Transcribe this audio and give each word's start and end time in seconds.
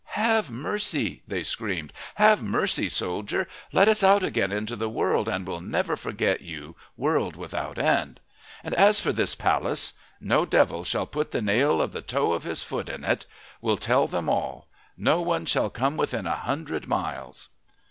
"Have 0.17 0.49
mercy!" 0.49 1.21
they 1.27 1.43
screamed. 1.43 1.93
"Have 2.15 2.41
mercy, 2.41 2.89
soldier! 2.89 3.47
Let 3.71 3.87
us 3.87 4.01
out 4.01 4.23
again 4.23 4.51
into 4.51 4.75
the 4.75 4.89
world, 4.89 5.27
and 5.29 5.45
we'll 5.47 5.61
never 5.61 5.95
forget 5.95 6.41
you 6.41 6.75
world 6.97 7.35
without 7.35 7.77
end. 7.77 8.19
And 8.63 8.73
as 8.73 8.99
for 8.99 9.13
this 9.13 9.35
palace.... 9.35 9.93
No 10.19 10.43
devil 10.43 10.83
shall 10.83 11.05
put 11.05 11.29
the 11.29 11.39
nail 11.43 11.79
of 11.79 11.91
the 11.91 12.01
toe 12.01 12.33
of 12.33 12.41
his 12.45 12.63
foot 12.63 12.89
in 12.89 13.03
it. 13.03 13.27
We'll 13.61 13.77
tell 13.77 14.07
them 14.07 14.27
all. 14.27 14.67
Not 14.97 15.23
one 15.23 15.45
shall 15.45 15.69
come 15.69 15.97
within 15.97 16.25
a 16.25 16.33
hundred 16.35 16.87
miles." 16.87 17.49